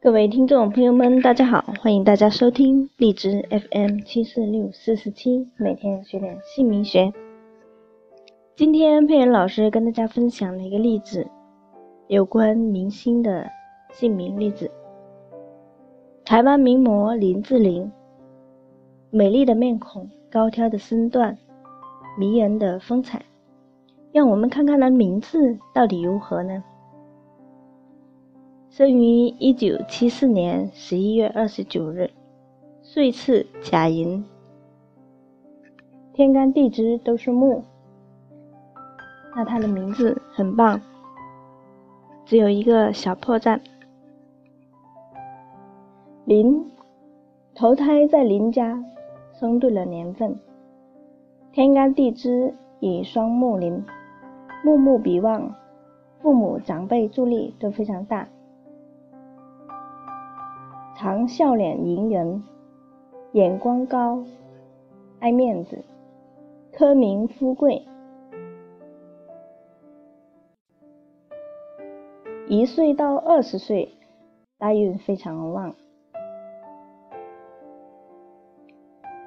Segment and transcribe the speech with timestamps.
[0.00, 7.12] 各位听众朋友们，大家好，欢迎大家收听荔枝 FM 七四六四四七，每天学点姓名学。
[8.54, 11.26] 今天佩妍老师跟大家分享了一个例子，
[12.06, 13.44] 有关明星的
[13.90, 14.70] 姓名例子。
[16.24, 17.90] 台湾名模林志玲，
[19.10, 21.36] 美丽的面孔，高挑的身段，
[22.16, 23.20] 迷人的风采，
[24.12, 26.62] 让我们看看她名字到底如何呢？
[28.78, 32.12] 生于一九七四年十一月二十九日，
[32.80, 34.24] 岁次甲寅，
[36.12, 37.64] 天干地支都是木。
[39.34, 40.80] 那他的名字很棒，
[42.24, 43.58] 只有一个小破绽。
[46.24, 46.64] 林，
[47.56, 48.80] 投胎在林家，
[49.40, 50.38] 生对了年份，
[51.50, 53.84] 天干地支以双木林，
[54.64, 55.52] 木木比旺，
[56.22, 58.28] 父母长辈助力都非常大。
[61.00, 62.42] 常笑脸迎人，
[63.30, 64.24] 眼光高，
[65.20, 65.78] 爱面子，
[66.72, 67.86] 科名富贵。
[72.48, 73.88] 一岁到二十岁，
[74.58, 75.72] 大运非常旺，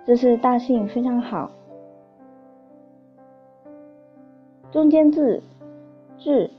[0.05, 1.49] 这是大幸非常好。
[4.71, 5.41] 中间字
[6.17, 6.51] 至，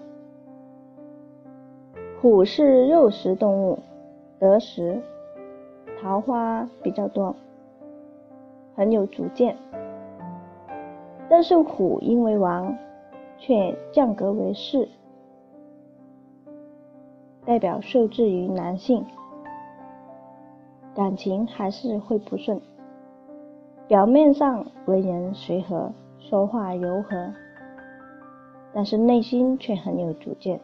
[2.22, 3.78] 虎是肉食动物。
[4.42, 5.00] 得时，
[6.00, 7.32] 桃花比较多，
[8.74, 9.56] 很有主见。
[11.30, 12.76] 但是虎因为王，
[13.38, 14.88] 却降格为士，
[17.44, 19.06] 代表受制于男性，
[20.92, 22.60] 感情还是会不顺。
[23.86, 27.32] 表面上为人随和，说话柔和，
[28.72, 30.58] 但是内心却很有主见。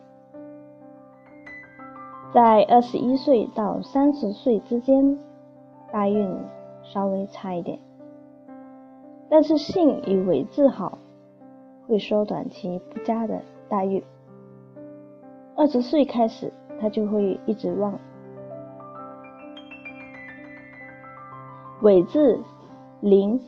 [2.31, 5.19] 在二十一岁到三十岁之间，
[5.91, 6.31] 大运
[6.83, 7.79] 稍微差一点，
[9.31, 10.99] 但是性与尾字好，
[11.87, 14.03] 会缩短其不佳的大运。
[15.57, 17.99] 二十岁开始，他就会一直旺。
[21.81, 22.39] 尾字
[23.01, 23.41] 灵，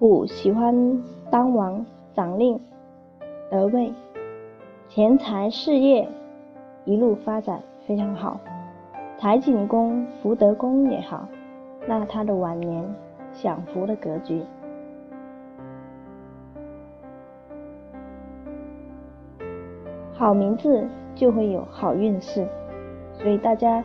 [0.00, 2.60] 虎喜欢当王掌令
[3.48, 3.92] 得位，
[4.88, 6.08] 钱财事业。
[6.88, 8.40] 一路发展非常好，
[9.18, 11.28] 财景宫、福德宫也好，
[11.86, 12.82] 那他的晚年
[13.30, 14.42] 享福的格局。
[20.14, 22.48] 好名字就会有好运势，
[23.12, 23.84] 所以大家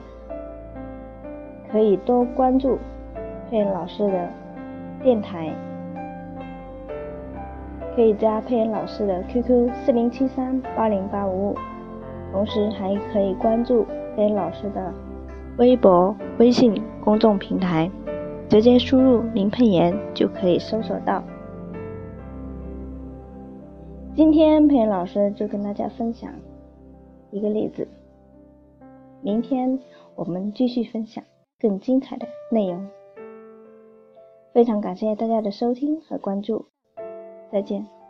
[1.69, 2.79] 可以多关注
[3.49, 4.29] 佩恩老师的
[5.01, 5.53] 电台，
[7.97, 11.55] 可以加佩恩老师的 QQ 四零七三八零八五五。
[12.33, 13.85] 同时还可以关注
[14.15, 14.91] 裴老师的
[15.59, 17.89] 微博、微信公众平台，
[18.49, 21.23] 直接输入林佩妍就可以搜索到。
[24.15, 26.33] 今天佩老师就跟大家分享
[27.29, 27.87] 一个例子，
[29.21, 29.79] 明天
[30.15, 31.23] 我们继续分享
[31.59, 32.83] 更精彩的内容。
[34.53, 36.65] 非常感谢大家的收听和关注，
[37.51, 38.02] 再见。